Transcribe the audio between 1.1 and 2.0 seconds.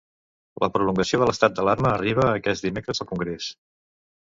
de l'estat d'alarma